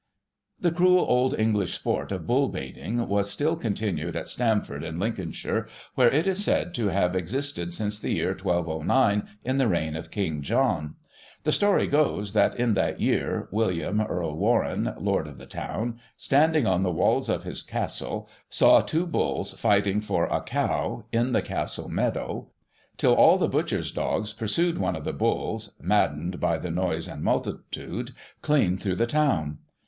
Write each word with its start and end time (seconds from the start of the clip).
The 0.59 0.71
cruel 0.71 1.05
old 1.07 1.39
English 1.39 1.75
sport 1.75 2.11
of 2.11 2.25
bull 2.25 2.49
baiting 2.49 3.07
was 3.07 3.29
still 3.29 3.55
con 3.55 3.75
tinued 3.75 4.15
at 4.15 4.27
Stamford, 4.27 4.83
in 4.83 4.97
Lincolnshire, 4.97 5.67
where 5.93 6.09
it 6.09 6.25
is 6.25 6.43
said 6.43 6.73
to 6.73 6.87
have 6.87 7.15
existed 7.15 7.71
since 7.71 7.99
the 7.99 8.09
year 8.11 8.29
1209, 8.31 9.27
in 9.45 9.57
the 9.59 9.67
reign 9.67 9.95
of 9.95 10.09
King 10.09 10.41
John. 10.41 10.95
The 11.43 11.51
story 11.51 11.85
goes 11.85 12.33
that, 12.33 12.55
in 12.55 12.73
that 12.73 12.99
year, 12.99 13.47
William, 13.51 14.01
Earl 14.01 14.37
Warren, 14.39 14.95
lord 14.97 15.27
of 15.27 15.37
the 15.37 15.45
town, 15.45 15.99
standing 16.17 16.65
on 16.65 16.81
the 16.81 16.89
walls 16.89 17.29
of 17.29 17.43
his 17.43 17.61
castle, 17.61 18.27
saw 18.49 18.81
two 18.81 19.05
bulb 19.05 19.45
fighting 19.49 20.01
for 20.01 20.25
a 20.29 20.41
cow, 20.41 21.03
in 21.11 21.31
the 21.31 21.43
castle 21.43 21.89
meadow, 21.89 22.49
till 22.97 23.13
all 23.13 23.37
the 23.37 23.47
butchers 23.47 23.91
dogs 23.91 24.33
pursued 24.33 24.79
one 24.79 24.95
of 24.95 25.03
the 25.03 25.13
bulls 25.13 25.75
(maddened 25.79 26.39
by 26.39 26.57
the 26.57 26.71
noise 26.71 27.07
and 27.07 27.21
multitude) 27.21 28.13
clean 28.41 28.77
through 28.77 28.95
the 28.95 29.05
town. 29.05 29.59